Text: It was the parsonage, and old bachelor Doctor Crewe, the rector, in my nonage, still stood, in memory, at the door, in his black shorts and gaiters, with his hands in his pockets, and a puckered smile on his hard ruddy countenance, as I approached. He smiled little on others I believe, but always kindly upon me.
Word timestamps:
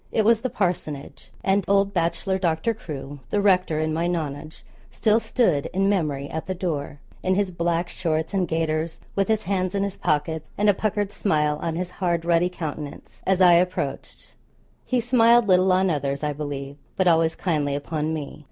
It 0.11 0.25
was 0.25 0.41
the 0.41 0.49
parsonage, 0.49 1.29
and 1.43 1.63
old 1.67 1.93
bachelor 1.93 2.39
Doctor 2.39 2.73
Crewe, 2.73 3.19
the 3.29 3.39
rector, 3.39 3.79
in 3.79 3.93
my 3.93 4.07
nonage, 4.07 4.65
still 4.89 5.19
stood, 5.19 5.67
in 5.75 5.87
memory, 5.89 6.27
at 6.27 6.47
the 6.47 6.55
door, 6.55 6.99
in 7.21 7.35
his 7.35 7.51
black 7.51 7.87
shorts 7.87 8.33
and 8.33 8.47
gaiters, 8.47 8.99
with 9.15 9.27
his 9.27 9.43
hands 9.43 9.75
in 9.75 9.83
his 9.83 9.97
pockets, 9.97 10.49
and 10.57 10.69
a 10.69 10.73
puckered 10.73 11.11
smile 11.11 11.59
on 11.61 11.75
his 11.75 11.91
hard 12.01 12.25
ruddy 12.25 12.49
countenance, 12.49 13.21
as 13.27 13.41
I 13.41 13.53
approached. 13.53 14.33
He 14.85 14.99
smiled 14.99 15.47
little 15.47 15.71
on 15.71 15.91
others 15.91 16.23
I 16.23 16.33
believe, 16.33 16.77
but 16.95 17.05
always 17.05 17.35
kindly 17.35 17.75
upon 17.75 18.11
me. 18.11 18.39